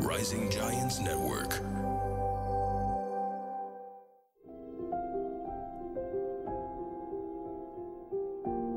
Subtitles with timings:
[0.00, 1.52] Rising Giants Network.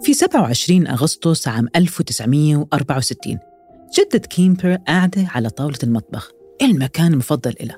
[0.02, 3.40] في 27 أغسطس عام 1964
[4.00, 6.32] جدة كيمبر قاعدة على طاولة المطبخ.
[6.62, 7.78] المكان المفضل إلها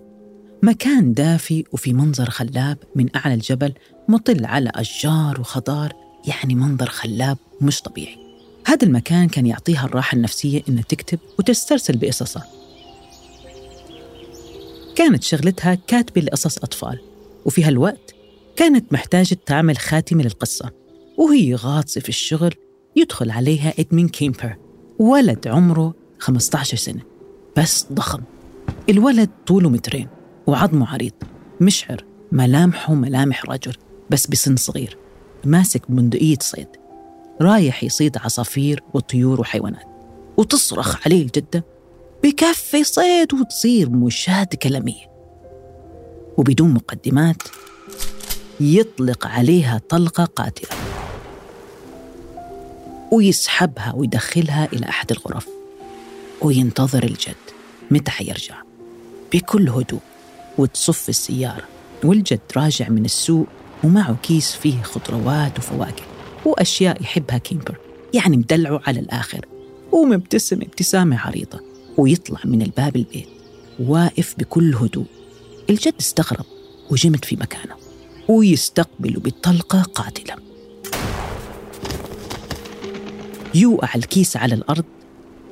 [0.64, 3.74] مكان دافي وفي منظر خلاب من أعلى الجبل
[4.08, 5.94] مطل على أشجار وخضار
[6.28, 8.18] يعني منظر خلاب مش طبيعي.
[8.66, 12.48] هذا المكان كان يعطيها الراحة النفسية إنها تكتب وتسترسل بقصصها.
[15.02, 17.00] كانت شغلتها كاتبة لقصص أطفال
[17.46, 18.16] وفي هالوقت
[18.56, 20.72] كانت محتاجة تعمل خاتمة للقصة
[21.18, 22.54] وهي غاطسة في الشغل
[22.96, 24.56] يدخل عليها إدمين كيمبر
[25.00, 27.02] ولد عمره 15 سنة
[27.58, 28.22] بس ضخم.
[28.90, 30.08] الولد طوله مترين
[30.48, 31.14] وعظمه عريض
[31.62, 33.74] مشعر ملامحه ملامح رجل
[34.10, 34.98] بس بسن صغير
[35.46, 36.68] ماسك بندقية صيد
[37.42, 39.86] رايح يصيد عصافير وطيور وحيوانات
[40.38, 41.66] وتصرخ عليه الجدة
[42.24, 45.12] بكفي صيد وتصير مشاهدة كلامية
[46.38, 47.44] وبدون مقدمات
[48.60, 50.70] يطلق عليها طلقة قاتلة.
[53.12, 55.48] ويسحبها ويدخلها إلى أحد الغرف.
[56.42, 57.36] وينتظر الجد
[57.92, 58.56] متى حيرجع.
[59.34, 60.02] بكل هدوء
[60.58, 61.64] وتصف السيارة.
[62.04, 63.48] والجد راجع من السوق
[63.84, 66.04] ومعه كيس فيه خضروات وفواكه.
[66.46, 67.78] وأشياء يحبها كيمبر.
[68.14, 69.46] يعني مدلعه على الآخر.
[69.92, 71.71] ومبتسم ابتسامة عريضة.
[71.98, 73.28] ويطلع من الباب البيت
[73.80, 75.06] واقف بكل هدوء.
[75.70, 76.46] الجد استغرب
[76.92, 77.76] وجمد في مكانه
[78.28, 80.36] ويستقبل بطلقة قاتلة
[83.56, 84.86] يوقع الكيس على الأرض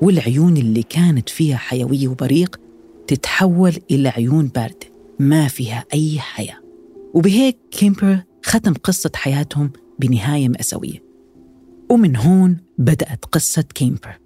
[0.01, 2.59] والعيون اللي كانت فيها حيوية وبريق
[3.07, 4.87] تتحول إلى عيون باردة
[5.19, 6.57] ما فيها أي حياة.
[7.13, 11.03] وبهيك كيمبر ختم قصة حياتهم بنهاية مأساوية.
[11.89, 14.19] ومن هون بدأت قصة كيمبر.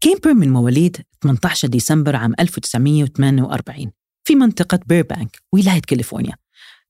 [0.00, 3.92] كيمبر من مواليد 18 ديسمبر عام 1948
[4.24, 6.36] في منطقة بيربانك ولاية كاليفورنيا.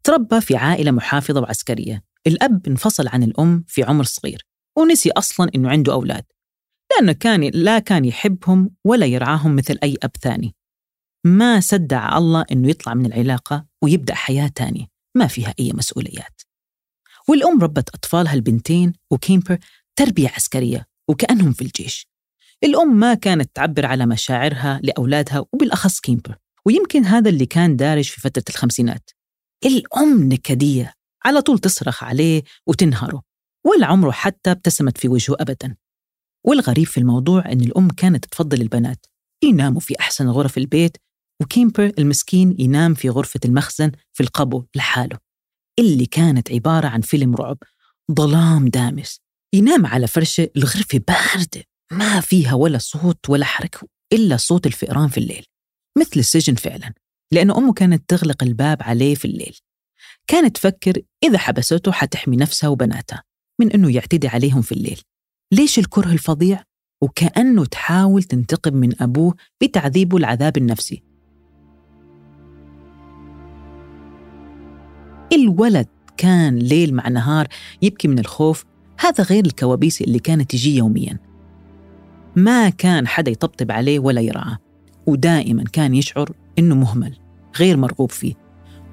[0.04, 2.04] تربى في عائلة محافظة وعسكرية.
[2.26, 4.46] الأب انفصل عن الأم في عمر صغير
[4.78, 6.24] ونسي أصلا إنه عنده أولاد.
[6.90, 10.54] لأنه كان لا كان يحبهم ولا يرعاهم مثل أي أب ثاني.
[11.24, 16.42] ما صدق الله إنه يطلع من العلاقة ويبدأ حياة تانية ما فيها أي مسؤوليات.
[17.28, 19.58] والأم ربت أطفالها البنتين وكيمبر
[19.96, 22.07] تربية عسكرية وكأنهم في الجيش.
[22.64, 26.36] الأم ما كانت تعبر على مشاعرها لأولادها وبالأخص كيمبر
[26.66, 29.10] ويمكن هذا اللي كان دارج في فترة الخمسينات.
[29.66, 33.22] الأم نكدية على طول تصرخ عليه وتنهره
[33.66, 35.76] ولا عمره حتى ابتسمت في وجهه أبدا.
[36.46, 39.06] والغريب في الموضوع أن الأم كانت تفضل البنات
[39.44, 40.96] يناموا في أحسن غرف البيت
[41.42, 45.18] وكيمبر المسكين ينام في غرفة المخزن في القبو لحاله.
[45.78, 47.58] اللي كانت عبارة عن فيلم رعب
[48.12, 49.20] ظلام دامس
[49.54, 51.67] ينام على فرشة الغرفة باردة.
[51.92, 55.44] ما فيها ولا صوت ولا حركة إلا صوت الفئران في الليل
[55.98, 56.92] مثل السجن فعلا
[57.32, 59.58] لأنه أمه كانت تغلق الباب عليه في الليل.
[60.26, 63.22] كانت تفكر إذا حبسته حتحمي نفسها وبناتها
[63.60, 65.00] من أنه يعتدي عليهم في الليل.
[65.52, 66.64] ليش الكره الفظيع؟
[67.02, 71.02] وكأنه تحاول تنتقم من أبوه بتعذيبه العذاب النفسي.
[75.32, 77.48] الولد كان ليل مع نهار
[77.82, 78.64] يبكي من الخوف
[78.98, 81.27] هذا غير الكوابيس اللي كانت تجي يوميا.
[82.36, 84.58] ما كان حدا يطبطب عليه ولا يرعاه
[85.06, 87.18] ودائما كان يشعر إنه مهمل
[87.58, 88.34] غير مرغوب فيه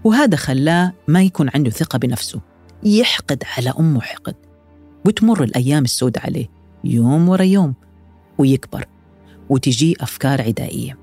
[0.03, 2.41] وهذا خلاه ما يكون عنده ثقة بنفسه
[2.83, 4.35] يحقد على أمه حقد
[5.05, 6.49] وتمر الأيام السوداء عليه
[6.83, 7.73] يوم ورا يوم
[8.37, 8.85] ويكبر
[9.49, 10.97] وتجي أفكار عدائية.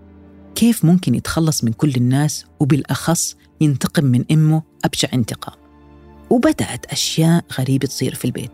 [0.54, 5.56] كيف ممكن يتخلص من كل الناس وبالأخص ينتقم من أمه أبشع انتقام؟
[6.30, 8.50] وبدأت أشياء غريبة تصير في البيت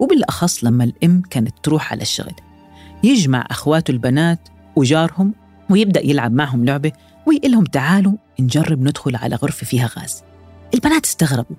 [0.00, 2.34] وبالأخص لما الأم كانت تروح على الشغل.
[3.02, 5.34] يجمع أخواته البنات وجارهم
[5.70, 6.92] ويبدأ يلعب معهم لعبة
[7.26, 10.22] ويقول لهم تعالوا نجرب ندخل على غرفة فيها غاز.
[10.74, 11.56] البنات استغربوا.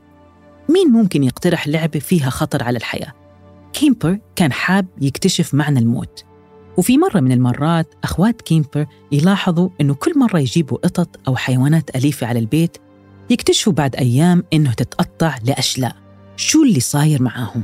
[0.70, 3.14] مين ممكن يقترح لعبة فيها خطر على الحياة؟
[3.74, 6.26] كيمبر كان حاب يكتشف معنى الموت.
[6.78, 12.28] وفي مرة من المرات أخوات كيمبر يلاحظوا إنه كل مرة يجيبوا قطط أو حيوانات أليفة
[12.28, 12.78] على البيت
[13.30, 15.96] يكتشفوا بعد أيام إنه تتقطع لأشلاء.
[16.36, 17.64] شو اللي صاير معاهم؟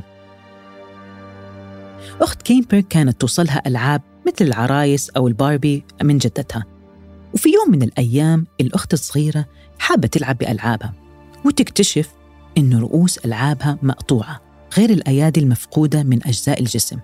[2.21, 6.65] أخت كيمبر كانت توصلها ألعاب مثل العرايس أو الباربي من جدتها.
[7.33, 9.45] وفي يوم من الأيام الأخت الصغيرة
[9.79, 10.93] حابة تلعب بألعابها
[11.45, 12.09] وتكتشف
[12.57, 14.41] إنه رؤوس ألعابها مقطوعة
[14.77, 16.99] غير الأيادي المفقودة من أجزاء الجسم.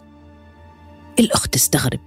[1.20, 2.00] الأخت تستغرب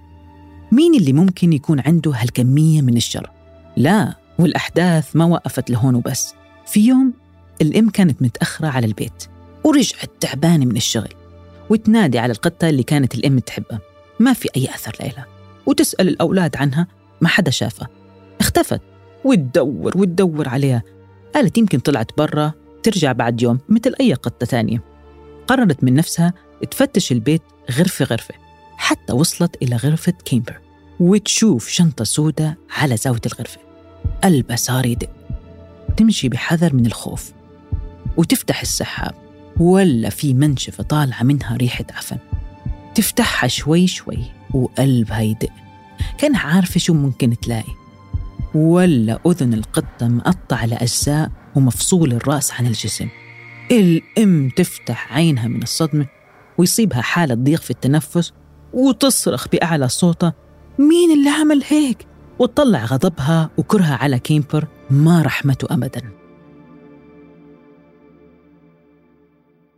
[0.71, 3.31] مين اللي ممكن يكون عنده هالكمية من الشر؟
[3.77, 6.33] لا والأحداث ما وقفت لهون وبس.
[6.65, 7.13] في يوم
[7.61, 9.23] الأم كانت متأخرة على البيت
[9.63, 11.13] ورجعت تعبانة من الشغل.
[11.69, 13.79] وتنادي على القطة اللي كانت الأم تحبها.
[14.19, 15.25] ما في أي أثر لها.
[15.65, 16.87] وتسأل الأولاد عنها
[17.21, 17.87] ما حدا شافها.
[18.39, 18.81] اختفت.
[19.23, 20.83] وتدور وتدور عليها.
[21.35, 22.51] قالت يمكن طلعت برا
[22.83, 24.81] ترجع بعد يوم مثل أي قطة ثانية.
[25.47, 26.33] قررت من نفسها
[26.71, 27.41] تفتش البيت
[27.71, 28.33] غرفة غرفة
[28.77, 30.59] حتى وصلت إلى غرفة كيمبر
[30.99, 33.59] وتشوف شنطة سوداء على زاوية الغرفة.
[34.23, 35.09] قلبها صار يدق.
[35.97, 37.31] تمشي بحذر من الخوف.
[38.17, 39.24] وتفتح السحاب.
[39.59, 42.17] ولا في منشفة طالعة منها ريحة عفن.
[42.95, 44.19] تفتحها شوي شوي
[44.53, 45.51] وقلبها يدق
[46.17, 47.73] كان عارفة شو ممكن تلاقي.
[48.55, 53.07] ولا أذن القطة مقطعة لأجزاء ومفصول الرأس عن الجسم.
[53.71, 56.07] الأم تفتح عينها من الصدمة
[56.57, 58.33] ويصيبها حالة ضيق في التنفس
[58.73, 60.33] وتصرخ بأعلى صوتها.
[60.79, 62.07] مين اللي عمل هيك؟
[62.39, 66.24] وتطلع غضبها وكرهها على كيمبر ما رحمته أبدا.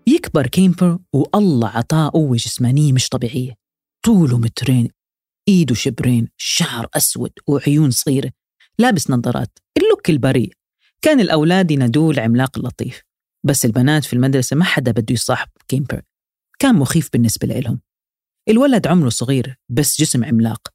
[0.07, 3.53] يكبر كيمبر والله عطاه قوة جسمانية مش طبيعية.
[4.05, 4.89] طوله مترين
[5.47, 8.31] إيده شبرين شعر أسود وعيون صغيرة
[8.79, 10.53] لابس نظارات ال look البريء.
[11.01, 13.01] كان الأولاد ينادوه العملاق اللطيف
[13.43, 16.01] بس البنات في المدرسة ما حدا بده يصاحب كيمبر.
[16.59, 17.81] كان مخيف بالنسبة لهم
[18.49, 20.67] الولد عمره صغير بس جسم عملاق.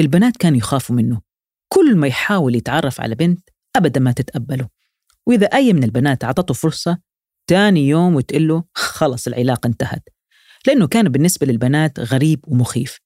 [0.00, 1.20] البنات كانوا يخافوا منه.
[1.68, 4.68] كل ما يحاول يتعرف على بنت أبدا ما تتقبله.
[5.26, 6.98] وإذا أي من البنات أعطته فرصة
[7.46, 10.08] تاني يوم وتقول له خلص العلاقة انتهت.
[10.66, 12.98] لأنه كان بالنسبة للبنات غريب ومخيف.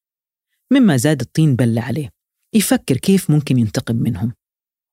[0.73, 2.11] مما زاد الطين بلة عليه.
[2.55, 4.33] يفكر كيف ممكن ينتقم منهم.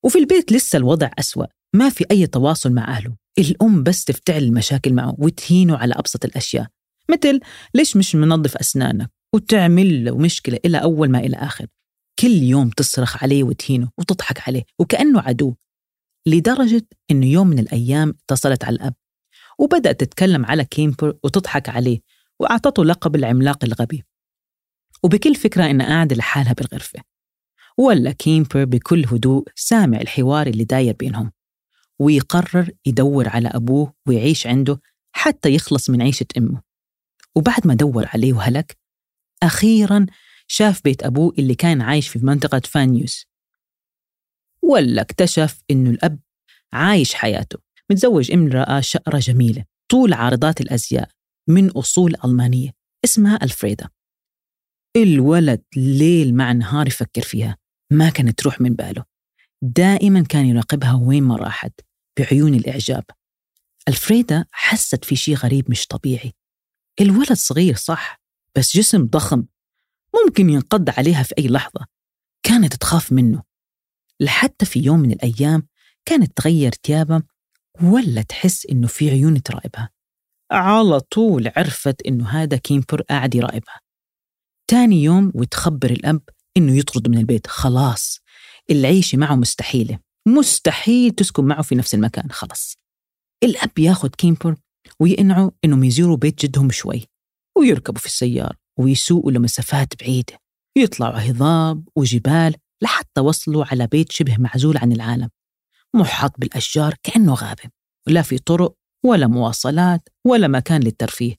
[0.05, 1.45] وفي البيت لسه الوضع أسوأ.
[1.75, 3.15] ما في أي تواصل مع أهله.
[3.39, 6.67] الأم بس تفتعل المشاكل معه وتهينه على أبسط الأشياء.
[7.11, 7.39] مثل
[7.73, 11.67] ليش مش منظف أسنانك؟ وتعمل له مشكلة إلى أول ما إلى آخر.
[12.19, 14.63] كل يوم تصرخ عليه وتهينه وتضحك عليه.
[14.79, 15.55] وكأنه عدو.
[16.27, 18.93] لدرجة إنه يوم من الأيام اتصلت على الأب.
[19.57, 21.99] وبدأت تتكلم على كيمبر وتضحك عليه
[22.39, 24.03] وأعطته لقب العملاق الغبي.
[25.03, 26.99] وبكل فكرة إنها قاعدة لحالها بالغرفة.
[27.77, 31.31] ولا كيمبر بكل هدوء سامع الحوار اللي داير بينهم.
[31.99, 34.81] ويقرر يدور على أبوه ويعيش عنده
[35.11, 36.61] حتى يخلص من عيشة أمه.
[37.35, 38.77] وبعد ما دور عليه وهلك
[39.43, 40.05] أخيرا
[40.47, 43.27] شاف بيت أبوه اللي كان عايش في منطقة فانيوس
[44.61, 46.19] ولا اكتشف إنه الأب
[46.73, 47.66] عايش حياته.
[47.91, 51.09] متزوج امرأة شقرة جميلة طول عارضات الأزياء
[51.47, 52.71] من أصول ألمانية
[53.05, 53.89] اسمها ألفريدا.
[54.95, 57.57] الولد ليل مع نهار يفكر فيها
[57.91, 59.05] ما كانت تروح من باله.
[59.61, 61.79] دائما كان يراقبها وين ما راحت
[62.19, 63.03] بعيون الإعجاب.
[63.87, 66.33] ألفريدا حست في شيء غريب مش طبيعي.
[67.01, 68.21] الولد صغير صح
[68.55, 69.45] بس جسم ضخم
[70.15, 71.85] ممكن ينقض عليها في أي لحظة.
[72.43, 73.43] كانت تخاف منه.
[74.19, 75.67] لحتى في يوم من الأيام
[76.05, 77.23] كانت تغير ثيابها
[77.83, 79.89] ولا تحس إنه في عيون تراقبها؟
[80.51, 83.79] على طول عرفت إنه هذا كيمبر قاعد يراقبها.
[84.69, 86.21] تاني يوم وتخبر الأب
[86.57, 87.47] إنه يطرد من البيت.
[87.47, 88.19] خلاص
[88.71, 89.99] العيشة معه مستحيلة.
[90.27, 92.31] مستحيل تسكن معه في نفس المكان.
[92.31, 92.75] خلاص.
[93.43, 94.55] الأب ياخذ كيمبر
[94.99, 97.07] ويقنعه إنهم يزوروا بيت جدهم شوي
[97.57, 100.33] ويركبوا في السيارة ويسوقوا لمسافات بعيدة.
[100.77, 105.29] يطلعوا هضاب وجبال لحتى وصلوا على بيت شبه معزول عن العالم.
[105.97, 107.63] محاط بالأشجار كأنه غابة
[108.07, 111.35] لا في طرق ولا مواصلات ولا مكان للترفيه.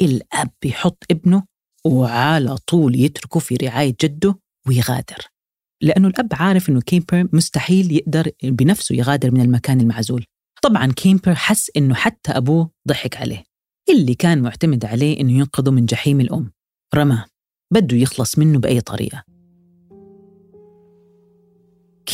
[0.00, 1.44] الأب يحط ابنه
[1.86, 5.26] وعلى طول يتركه في رعاية جده ويغادر
[5.82, 10.24] لأنه الأب عارف أنه كيمبر مستحيل يقدر بنفسه يغادر من المكان المعزول.
[10.62, 13.44] طبعا كيمبر حس أنه حتى أبوه ضحك عليه
[13.90, 16.52] اللي كان معتمد عليه أنه ينقذه من جحيم الأم.
[16.94, 17.24] رماه
[17.72, 19.24] بده يخلص منه بأي طريقة.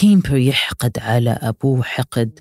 [0.01, 2.41] كيمبر يحقد على أبوه حقد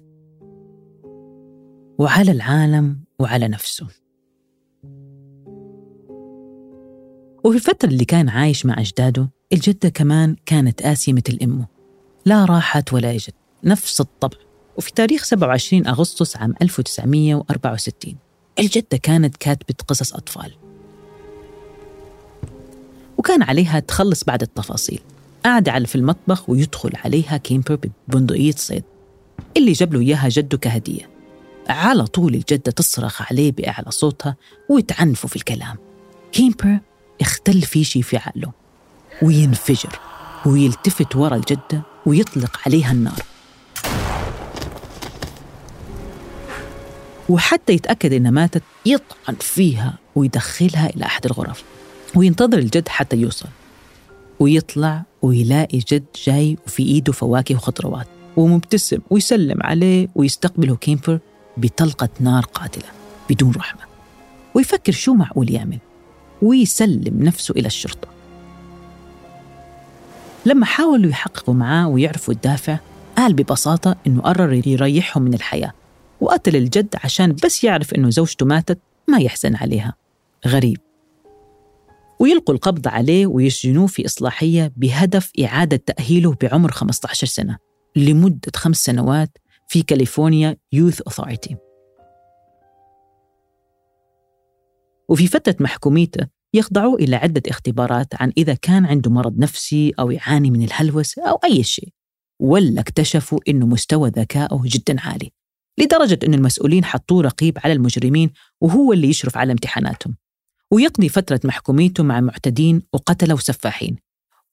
[1.98, 3.88] وعلى العالم وعلى نفسه.
[7.44, 11.66] وفي الفترة اللي كان عايش مع أجداده الجدة كمان كانت قاسية مثل أمه.
[12.26, 14.38] لا راحت ولا إجت نفس الطبع.
[14.78, 18.16] وفي تاريخ 27 أغسطس عام 1964
[18.60, 20.52] الجدة كانت كاتبة قصص أطفال.
[23.18, 25.02] وكان عليها تخلص بعد التفاصيل.
[25.46, 28.84] قاعدة على في المطبخ ويدخل عليها كيمبر ببندقية صيد.
[29.58, 31.10] اللي جاب له إياها جده كهدية.
[31.70, 34.36] على طول الجدة تصرخ عليه بأعلى صوتها
[34.70, 35.78] وتعنفه في الكلام.
[36.32, 36.80] كيمبر
[37.22, 38.52] اختل في شي في عقله
[39.22, 40.00] وينفجر
[40.46, 43.22] ويلتفت ورا الجدة ويطلق عليها النار.
[47.30, 51.64] وحتى يتأكد إنها ماتت يطعن فيها ويدخلها إلى أحد الغرف.
[52.16, 53.48] وينتظر الجد حتى يوصل.
[54.39, 58.08] ويطلع ويلاقي الجد جاي وفي إيده فواكه وخضروات.
[58.38, 61.20] ومبتسم ويسلم عليه ويستقبله كيمبر
[61.58, 62.89] بطلقة نار قاتلة
[63.30, 63.82] بدون رحمة.
[64.54, 65.80] ويفكر شو معقول يعمل.
[66.42, 68.08] ويسلم نفسه إلى الشرطة.
[70.46, 72.77] لما حاولوا يحققوا معاه ويعرفوا الدافع
[73.18, 75.74] قال ببساطة إنه قرر يريحهم من الحياة.
[76.22, 79.94] وقتل الجد عشان بس يعرف إنه زوجته ماتت ما يحزن عليها.
[80.48, 80.85] غريب.
[82.20, 87.58] ويلقوا القبض عليه ويسجنوه في إصلاحية بهدف إعادة تأهيله بعمر 15 سنة
[87.96, 91.56] لمدة خمس سنوات في كاليفورنيا يوث أوثوريتي
[95.10, 100.52] وفي فترة محكوميته يخضعوه إلى عدة اختبارات عن إذا كان عنده مرض نفسي أو يعاني
[100.52, 101.90] من الهلوس أو أي شيء
[102.40, 105.32] ولا اكتشفوا إنه مستوى ذكائه جدا عالي
[105.78, 108.32] لدرجة أن المسؤولين حطوه رقيب على المجرمين
[108.62, 110.16] وهو اللي يشرف على امتحاناتهم.
[110.72, 113.98] ويقضي فترة محكوميته مع معتدين وقتلة وسفاحين.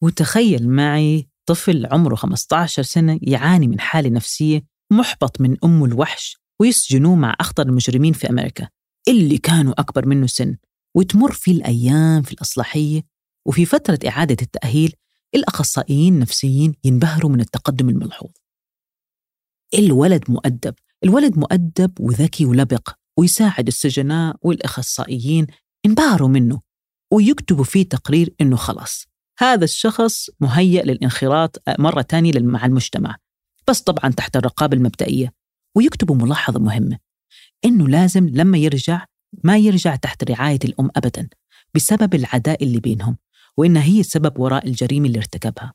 [0.01, 7.15] وتخيل معي طفل عمره 15 سنة يعاني من حالة نفسية محبط من أمه الوحش ويسجنوه
[7.15, 8.69] مع أخطر المجرمين في أمريكا
[9.09, 10.57] اللي كانوا أكبر منه سن.
[10.95, 13.03] وتمر في الأيام في الأصلاحية
[13.47, 14.95] وفي فترة إعادة التأهيل
[15.35, 18.31] الأخصائيين النفسيين ينبهروا من التقدم الملحوظ.
[19.75, 25.47] الولد مؤدب الولد مؤدب وذكي ولبق ويساعد السجناء والأخصائيين
[25.87, 26.61] انبهروا منه
[27.13, 29.07] ويكتبوا فيه تقرير إنه خلص
[29.39, 33.17] هذا الشخص مهيأ للانخراط مرة تانية مع المجتمع.
[33.69, 35.33] بس طبعا تحت الرقابة المبدئية.
[35.77, 36.99] ويكتبوا ملاحظة مهمة
[37.65, 39.05] إنه لازم لما يرجع
[39.45, 41.29] ما يرجع تحت رعاية الأم أبدا
[41.75, 43.17] بسبب العداء اللي بينهم
[43.57, 45.73] وإنها هي السبب وراء الجريمة اللي ارتكبها.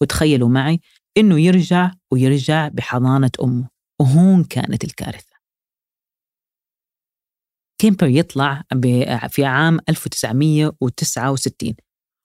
[0.00, 0.80] وتخيلوا معي
[1.16, 3.68] إنه يرجع ويرجع بحضانة أمه
[4.00, 5.29] وهون كانت الكارثة.
[7.80, 8.62] كيمبر يطلع
[9.28, 11.74] في عام 1969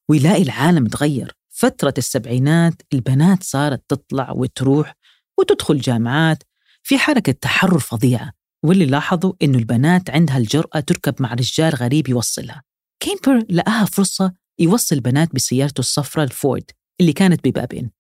[0.10, 1.38] ويلاقي العالم تغير.
[1.50, 4.96] فترة السبعينات البنات صارت تطلع وتروح
[5.40, 6.44] وتدخل جامعات.
[6.84, 8.32] في حركة تحرر فظيعة.
[8.66, 12.64] واللي لاحظه إنه البنات عندها الجرأة تركب مع رجال غريب يوصلها.
[13.00, 16.72] كيمبر لقاها فرصة يوصل بنات بسيارته الصفراء الفورد
[17.02, 17.92] اللي كانت ببابين.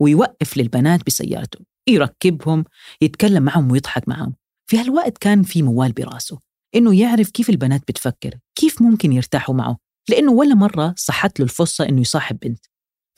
[0.00, 1.58] ويوقف للبنات بسيارته.
[1.88, 2.64] يركبهم
[3.00, 4.34] يتكلم معهم ويضحك معهم.
[4.66, 6.53] في هالوقت كان في موال براسه.
[6.74, 9.78] إنه يعرف كيف البنات بتفكر كيف ممكن يرتاحوا معه
[10.08, 12.66] لأنه ولا مرة صحت له الفرصة إنه يصاحب بنت.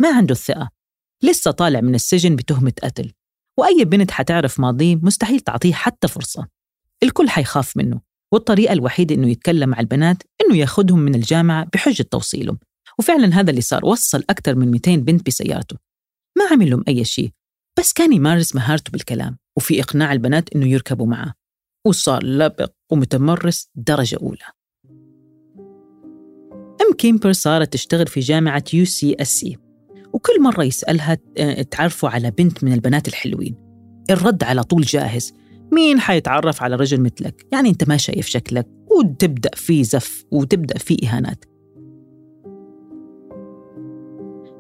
[0.01, 0.71] ما عنده الثقة.
[1.23, 3.13] لسه طالع من السجن بتهمة قتل.
[3.59, 6.49] وأي بنت حتعرف ماضيه مستحيل تعطيه حتى فرصة.
[7.03, 8.01] الكل حيخاف منه
[8.33, 12.59] والطريقة الوحيدة إنه يتكلم مع البنات إنه ياخذهم من الجامعة بحجة توصيلهم.
[12.99, 15.77] وفعلا هذا اللي صار وصل أكثر من 200 بنت بسيارته.
[16.39, 17.31] ما عمل لهم أي شيء.
[17.79, 21.35] بس كان يمارس مهارته بالكلام وفي إقناع البنات إنه يركبوا معه.
[21.87, 22.76] وصار لبق.
[22.91, 24.47] ومتمرس درجة أولى.
[26.81, 29.57] أم كيمبر صارت تشتغل في جامعة UCSC
[30.13, 33.57] وكل مرة يسألها آه، تعرفوا على بنت من البنات الحلوين.
[34.11, 35.33] الرد على طول جاهز.
[35.73, 38.67] مين حيتعرف على رجل مثلك؟ يعني أنت ما شايف شكلك
[38.99, 41.45] وتبدأ في زف وتبدأ في إهانات.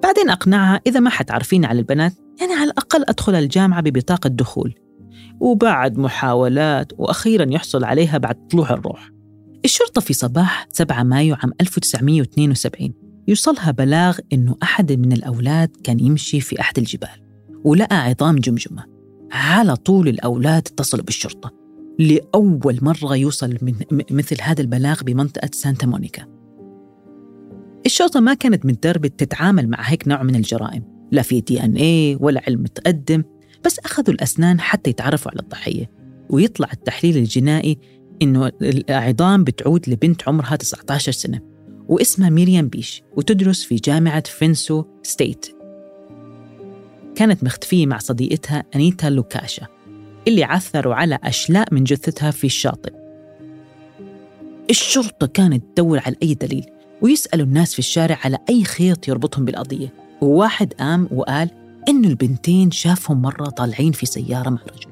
[0.02, 4.74] بعدين أقنعها إذا ما حتعرفين على البنات يعني على الأقل أدخل الجامعة ببطاقة دخول.
[5.40, 9.10] وبعد محاولات وأخيرا يحصل عليها بعد طلوع الروح.
[9.64, 12.92] الشرطة في صباح 7 مايو عام 1972
[13.28, 17.26] يوصلها بلاغ إنه أحد من الأولاد كان يمشي في أحد الجبال
[17.64, 18.84] ولقى عظام جمجمة
[19.32, 21.52] على طول الأولاد اتصلوا بالشرطة
[21.98, 23.74] لأول مرة يوصل من
[24.10, 26.26] مثل هذا البلاغ بمنطقة سانتا مونيكا.
[27.86, 30.82] الشرطة ما كانت متدربة تتعامل مع هيك نوع من الجرائم
[31.12, 33.22] لا في DNA ولا علم متقدم
[33.66, 35.90] بس أخذوا الأسنان حتى يتعرفوا على الضحية.
[36.30, 37.78] ويطلع التحليل الجنائي
[38.22, 41.40] إنه العظام بتعود لبنت عمرها 19 سنة
[41.88, 45.46] واسمها ميريام بيش وتدرس في جامعة فرنسو State.
[47.14, 49.66] كانت مختفية مع صديقتها أنيتا لوكاشا
[50.28, 52.92] اللي عثروا على أشلاء من جثتها في الشاطئ.
[54.70, 56.66] الشرطة كانت تدور على أي دليل
[57.02, 59.92] ويسألوا الناس في الشارع على أي خيط يربطهم بالقضية.
[60.20, 61.50] وواحد قام وقال
[61.88, 64.90] إنه البنتين شافهم مرة طالعين في سيارة مع رجل.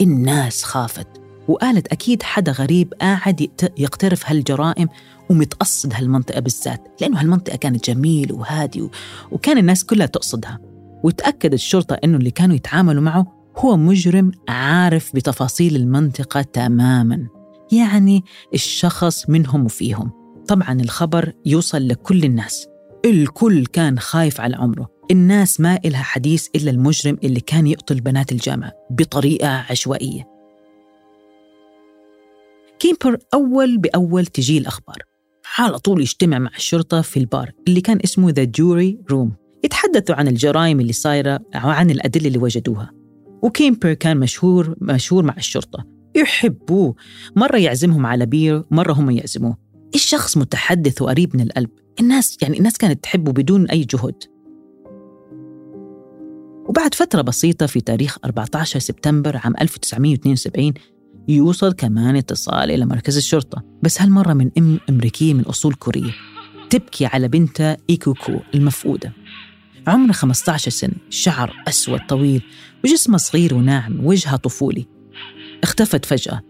[0.00, 1.06] الناس خافت
[1.48, 4.88] وقالت أكيد حدا غريب قاعد يقترف هالجرائم
[5.30, 8.88] ومتقصد هالمنطقة بالذات لأنه هالمنطقة كانت جميل وهادي
[9.32, 10.58] وكان الناس كلها تقصدها.
[11.04, 13.26] وتأكد الشرطة أنه اللي كانوا يتعاملوا معه
[13.56, 17.26] هو مجرم عارف بتفاصيل المنطقة تماما.
[17.72, 18.24] يعني
[18.54, 20.10] الشخص منهم وفيهم.
[20.48, 22.66] طبعا الخبر يوصل لكل الناس.
[23.04, 24.95] الكل كان خايف على عمره.
[25.10, 30.24] الناس ما إلها حديث إلا المجرم اللي كان يقتل بنات الجامعة بطريقة عشوائية.
[32.78, 34.96] كيمبر أول بأول تجي الأخبار.
[35.58, 39.32] على طول يجتمع مع الشرطة في البار اللي كان اسمه The Jury Room
[39.64, 42.90] يتحدثوا عن الجرائم اللي صايرة وعن الأدلة اللي وجدوها.
[43.42, 45.84] وكيمبر كان مشهور مشهور مع الشرطة.
[46.16, 46.94] يحبوه.
[47.36, 49.56] مرة يعزمهم على beer مرة هم يعزموه.
[49.94, 51.70] الشخص متحدث وقريب من القلب.
[52.00, 54.35] الناس يعني الناس كانت تحبه بدون أي جهد.
[56.68, 60.72] وبعد فترة بسيطة في تاريخ 14 سبتمبر عام 1972
[61.28, 63.62] يوصل كمان اتصال إلى مركز الشرطة.
[63.82, 66.12] بس هالمرة من أم أمريكية من أصول كورية
[66.70, 69.12] تبكي على بنتها أيكو كو المفقودة.
[69.86, 72.42] عمرها 15 سنة شعر أسود طويل
[72.84, 74.86] وجسمها صغير وناعم وجهها طفولي.
[75.62, 76.40] اختفت فجأة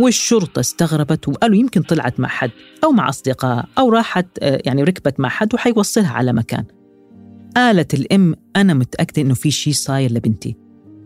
[0.00, 2.50] والشرطة استغربت وقالوا يمكن طلعت مع حد
[2.84, 6.64] أو مع أصدقاء أو راحت آه، يعني ركبت مع حد وحيوصلها على مكان.
[7.56, 10.56] قالت الأم أنا متأكدة إنه في شيء صاير لبنتي.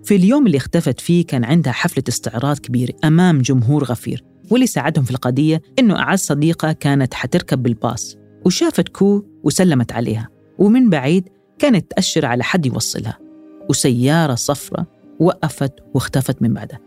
[0.04, 5.04] في اليوم اللي اختفت فيه كان عندها حفلة استعراض كبيرة أمام جمهور غفير واللي ساعدهم
[5.04, 11.90] في القضية إنه أعز صديقة كانت حتركب بالباص وشافت كو وسلمت عليها ومن بعيد كانت
[11.90, 13.18] تأشر على حد يوصلها
[13.70, 14.87] وسيارة صفرة
[15.20, 16.80] وقفت واختفت من بعدها.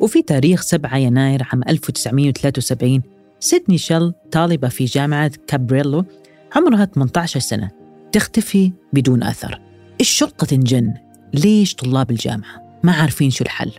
[0.00, 3.02] وفي تاريخ 7 يناير عام 1973
[3.40, 6.04] سيدني شيل طالبة في جامعة كابريلو
[6.56, 7.70] عمرها 18 سنة
[8.12, 9.60] تختفي بدون أثر.
[10.00, 10.94] الشرطة تنجن.
[11.34, 13.72] ليش طلاب الجامعة؟ ما عارفين شو الحل.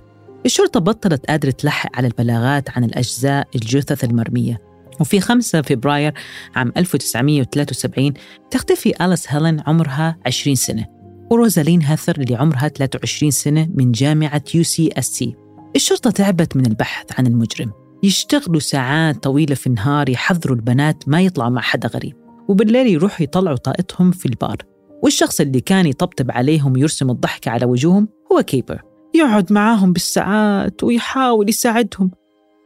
[0.45, 4.61] الشرطة بطلت قادرة تلحق على البلاغات عن الأجزاء الجثث المرمية.
[4.99, 6.13] وفي 5 فبراير
[6.55, 8.13] عام 1973
[8.51, 10.85] تختفي أليس هيلين عمرها 20 سنة.
[11.31, 15.35] وروزالين هاثر اللي عمرها 23 سنة من جامعة UCSC.
[15.75, 17.71] الشرطة تعبت من البحث عن المجرم.
[18.03, 22.26] يشتغلوا ساعات طويلة في النهار يحذروا البنات ما يطلعوا مع حدا غريب.
[22.47, 24.57] وبالليل يروحوا يطلعوا طاقتهم في البار.
[25.03, 28.81] والشخص اللي كان يطبطب عليهم ويرسم الضحكة على وجوههم هو كيمبر.
[29.15, 32.11] يقعد معاهم بالساعات ويحاول يساعدهم.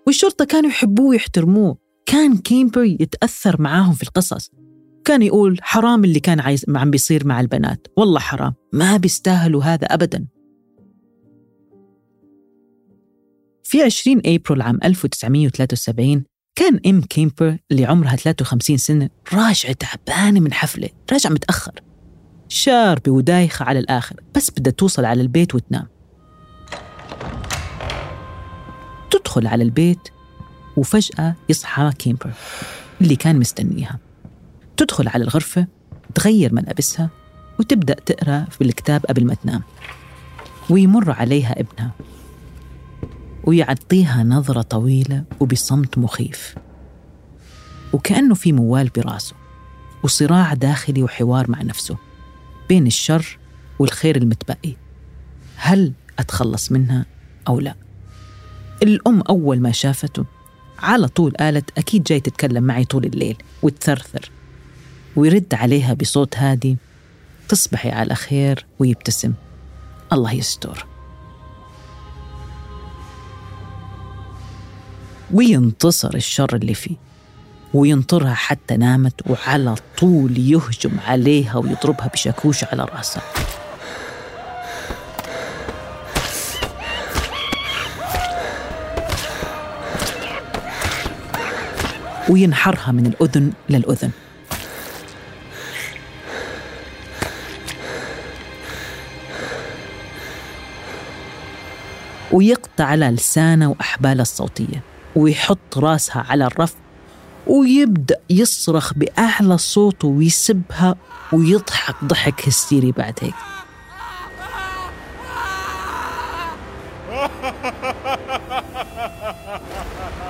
[0.07, 1.77] والشرطة كانوا يحبوه ويحترموه.
[2.05, 4.51] كان كيمبر يتأثر معاهم في القصص.
[5.05, 7.87] كان يقول حرام اللي كان عايز عم بيصير مع البنات.
[7.97, 8.53] والله حرام.
[8.73, 10.27] ما بيستاهلوا هذا أبدا.
[13.63, 16.23] في 20 أبريل عام 1973
[16.61, 21.71] كانت أم كيمبر اللي عمرها 53 سنة راجعة تعبانة من حفلة راجعة متأخر.
[22.49, 25.87] شاربة ودايخة على الآخر بس بدها توصل على البيت وتنام.
[29.11, 30.09] تدخل على البيت
[30.77, 32.31] وفجأة يصحى كيمبر
[33.01, 33.99] اللي كان مستنيها.
[34.77, 35.67] تدخل على الغرفة
[36.15, 37.09] تغير ملابسها
[37.59, 39.61] وتبدأ تقرأ في الكتاب قبل ما تنام.
[40.69, 41.91] ويمر عليها ابنها.
[43.43, 46.55] ويعطيها نظرة طويلة وبصمت مخيف.
[47.93, 49.35] وكأنه في موال براسه
[50.03, 51.97] وصراع داخلي وحوار مع نفسه
[52.69, 53.37] بين الشر
[53.79, 54.75] والخير المتبقي.
[55.55, 57.05] هل أتخلص منها
[57.47, 57.75] أو لا؟
[58.83, 60.25] الأم أول ما شافته
[60.79, 64.31] على طول قالت أكيد جاي تتكلم معي طول الليل وتثرثر
[65.15, 66.77] ويرد عليها بصوت هادي
[67.49, 69.33] تصبحي على خير ويبتسم.
[70.13, 70.90] الله يستر.
[75.33, 76.95] وينتصر الشر اللي فيه
[77.73, 83.23] وينطرها حتى نامت وعلى طول يهجم عليها ويضربها بشاكوش على رأسها.
[92.29, 94.11] وينحرها من الأذن للأذن.
[102.31, 104.90] ويقطع على لسانه وأحباله الصوتية.
[105.15, 106.73] ويحط راسها على الرف
[107.47, 110.95] ويبدأ يصرخ بأعلى صوته ويسبها
[111.33, 113.33] ويضحك ضحك هستيري بعد هيك.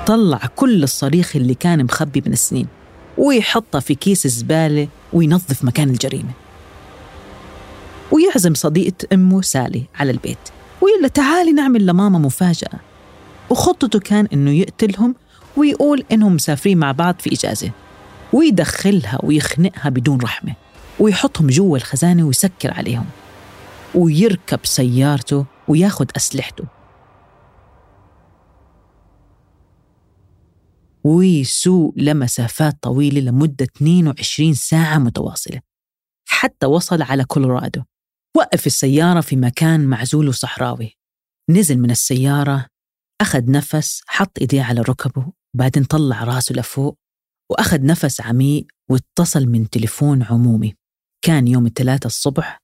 [0.06, 2.68] طلع كل الصريخ اللي كان مخبي من سنين
[3.18, 6.32] ويحطها في كيس الزبالة وينظف مكان الجريمة.
[8.12, 10.38] ويعزم صديقة أمه سالي على البيت
[10.82, 12.91] ويقول تعالي نعمل لماما مفاجأة.
[13.52, 15.16] وخطته كان إنه يقتلهم
[15.58, 17.72] ويقول إنهم مسافرين مع بعض في إجازة
[18.34, 20.56] ويدخلها ويخنقها بدون رحمة
[21.00, 23.06] ويحطهم جوا الخزانة ويسكر عليهم
[23.96, 26.64] ويركب سيارته وياخد أسلحته.
[31.04, 35.60] ويسوق لمسافات طويلة لمدة 22 ساعة متواصلة
[36.26, 37.82] حتى وصل على كولورادو.
[38.38, 40.98] وقف السيارة في مكان معزول وصحراوي.
[41.50, 42.71] نزل من السيارة
[43.22, 46.98] أخذ نفس حط إيديه على ركبه وبعدين طلع راسه لفوق
[47.52, 50.76] وأخذ نفس عميق واتصل من تليفون عمومي.
[51.26, 52.58] كان يوم الثلاثاء الصبح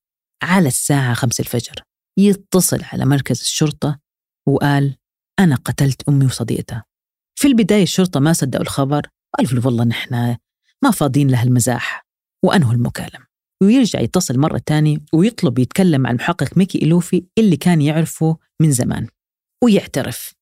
[0.43, 1.83] على الساعة خمس الفجر.
[2.19, 3.99] يتصل على مركز الشرطة
[4.47, 4.95] وقال
[5.39, 6.83] أنا قتلت أمي وصديقتها.
[7.39, 10.37] في البداية الشرطة ما صدقوا الخبر قالوا له والله نحن
[10.83, 12.05] ما فاضيين لهالمزاح
[12.45, 13.27] وأنهوا المكالمة.
[13.63, 19.07] ويرجع يتصل مرة تانية ويطلب يتكلم مع المحقق ميكي إلوفي اللي كان يعرفه من زمان.
[19.63, 20.36] ويعترف.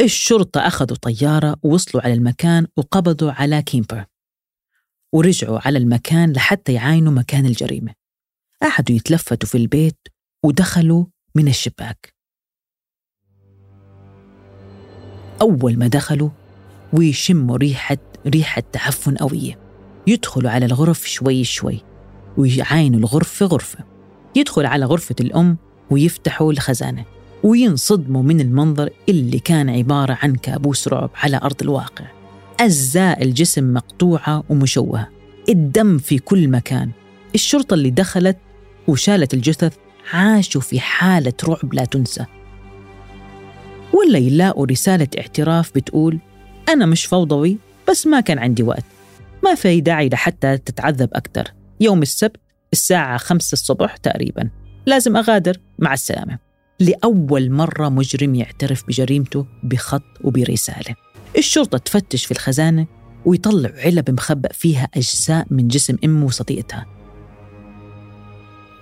[0.00, 4.04] الشرطة أخذوا طيارة ووصلوا على المكان وقبضوا على كيمبر.
[5.12, 7.94] ورجعوا على المكان لحتى يعاينوا مكان الجريمة.
[8.62, 9.98] قعدوا يتلفتوا في البيت
[10.44, 11.04] ودخلوا
[11.34, 12.14] من الشباك.
[15.40, 16.30] أول ما دخلوا
[16.92, 19.58] ويشموا ريحة ريحة تعفن قوية.
[20.06, 21.80] يدخلوا على الغرف شوي شوي
[22.36, 23.84] ويعاينوا الغرفة غرفة.
[24.36, 25.58] يدخل على غرفة الأم
[25.90, 27.15] ويفتحوا الخزانة.
[27.42, 32.04] وينصدموا من المنظر اللي كان عبارة عن كابوس رعب على أرض الواقع.
[32.60, 35.08] أجزاء الجسم مقطوعة ومشوهة.
[35.48, 36.90] الدم في كل مكان.
[37.34, 38.36] الشرطة اللي دخلت
[38.88, 39.76] وشالت الجثث
[40.12, 42.24] عاشوا في حالة رعب لا تنسى.
[43.92, 46.18] ولا يلاقوا رسالة اعتراف بتقول
[46.68, 48.84] أنا مش فوضوي بس ما كان عندي وقت.
[49.44, 52.40] ما في داعي لحتى تتعذب أكثر يوم السبت
[52.72, 54.50] الساعة خمسة الصبح تقريبا.
[54.86, 55.56] لازم أغادر.
[55.78, 56.45] مع السلامة.
[56.80, 60.94] لأول مرة مجرم يعترف بجريمته بخط وبرسالة.
[61.38, 62.86] الشرطة تفتش في الخزانة
[63.24, 66.86] ويطلع علب مخبأ فيها أجزاء من جسم أمه وصديقتها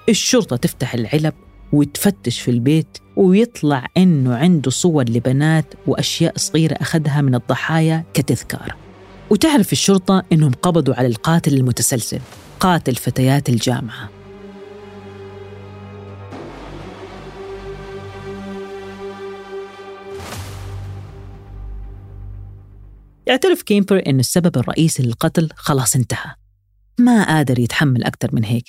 [0.08, 1.34] الشرطة تفتح العلب
[1.72, 8.74] وتفتش في البيت ويطلع إنه عنده صور لبنات وأشياء صغيرة أخذها من الضحايا كتذكار.
[9.30, 12.20] وتعرف الشرطة إنهم قبضوا على القاتل المتسلسل
[12.60, 14.10] قاتل فتيات الجامعة.
[23.26, 26.34] يعترف كيمبر إن السبب الرئيسي للقتل خلاص انتهى.
[26.98, 28.64] ما قادر يتحمل أكثر من هيك.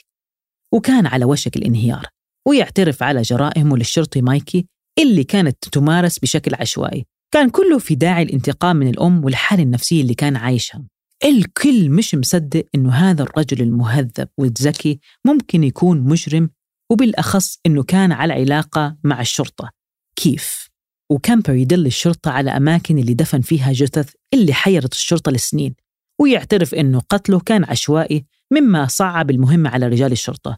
[0.73, 2.07] وكان على وشك الانهيار
[2.47, 4.67] ويعترف على جرائمه للشرطي مايكي
[4.99, 7.05] اللي كانت تمارس بشكل عشوائي.
[7.33, 10.83] كان كله في داعي الانتقام من الأم والحالة النفسية اللي كان عايشها.
[11.25, 16.49] الكل مش مصدق إنه هذا الرجل المهذب والذكي ممكن يكون مجرم
[16.91, 19.71] وبالأخص إنه كان على علاقة مع الشرطة.
[20.15, 20.69] كيف؟
[21.11, 25.75] وكامبر يدل الشرطة على أماكن اللي دفن فيها جثث اللي حيرت الشرطة لسنين
[26.21, 30.57] ويعترف إنه قتله كان عشوائي مما صعب المهمة على رجال الشرطة.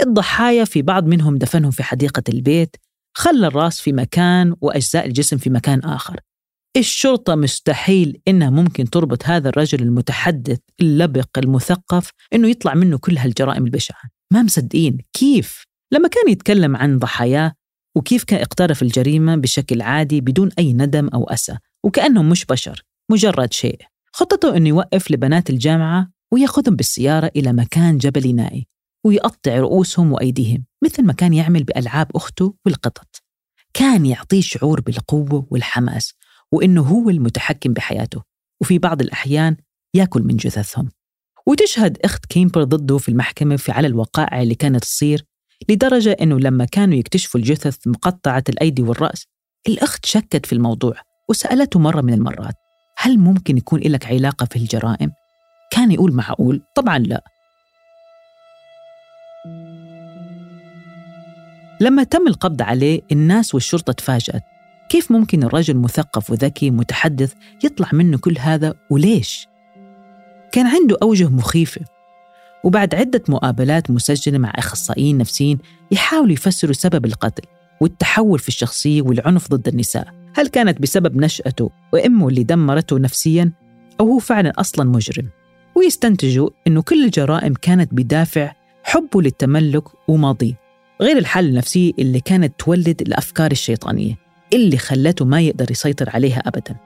[0.00, 2.76] الضحايا في بعض منهم دفنهم في حديقة البيت
[3.16, 6.20] خلى الرأس في مكان وأجزاء الجسم في مكان آخر.
[6.76, 13.64] الشرطة مستحيل إنها ممكن تربط هذا الرجل المتحدث اللبق المثقف إنه يطلع منه كل هالجرائم
[13.64, 14.02] البشعة.
[14.32, 17.52] ما مصدقين كيف؟ لما كان يتكلم عن ضحاياه
[17.96, 23.52] وكيف كان اقترف الجريمة بشكل عادي بدون أي ندم أو أسى وكأنهم مش بشر مجرد
[23.52, 23.78] شيء.
[24.12, 28.66] خطته أنه يوقف لبنات الجامعة ويأخذهم بالسيارة إلى مكان جبلي نائي
[29.06, 33.22] ويقطع رؤوسهم وأيديهم مثل ما كان يعمل بألعاب أخته والقطط.
[33.74, 36.14] كان يعطيه شعور بالقوة والحماس
[36.52, 38.22] وإنه هو المتحكم بحياته
[38.60, 39.56] وفي بعض الأحيان
[39.94, 40.88] يأكل من جثثهم.
[41.46, 45.24] وتشهد أخت كيمبر ضده في المحكمة في على الوقائع اللي كانت تصير
[45.68, 49.26] لدرجة إنه لما كانوا يكتشفوا الجثث مقطعة الأيدي والرأس
[49.68, 50.94] الأخت شكت في الموضوع
[51.28, 52.54] وسألته مرة من المرات
[52.98, 55.10] هل ممكن يكون لك علاقة في الجرائم؟
[55.72, 57.24] كان يقول معقول طبعا لا
[61.80, 64.42] لما تم القبض عليه الناس والشرطة تفاجأت
[64.88, 69.48] كيف ممكن الرجل مثقف وذكي متحدث يطلع منه كل هذا وليش؟
[70.52, 71.80] كان عنده أوجه مخيفة
[72.64, 75.58] وبعد عدة مقابلات مسجلة مع أخصائيين نفسيين
[75.90, 77.42] يحاولوا يفسروا سبب القتل
[77.80, 80.08] والتحول في الشخصية والعنف ضد النساء.
[80.34, 83.52] هل كانت بسبب نشأته وأمه اللي دمرته نفسياً
[84.00, 85.28] أو هو فعلاً أصلاً مجرم؟
[85.74, 88.52] ويستنتجوا أنه كل الجرائم كانت بدافع
[88.84, 90.54] حبه للتملك وماضيه
[91.00, 94.18] غير الحالة النفسية اللي كانت تولد الأفكار الشيطانية
[94.52, 96.76] اللي خلته ما يقدر يسيطر عليها أبدا.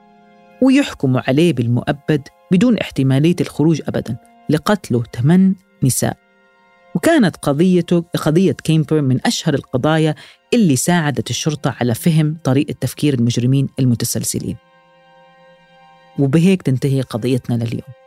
[0.61, 4.17] ويحكموا عليه بالمؤبد بدون احتمالية الخروج أبدا
[4.49, 6.17] لقتله ثمان نساء.
[6.95, 10.15] وكانت قضيته قضية كيمبر من أشهر القضايا
[10.53, 14.57] اللي ساعدت الشرطة على فهم طريقة تفكير المجرمين المتسلسلين.
[16.19, 17.98] وبهيك تنتهي قضيتنا لليوم.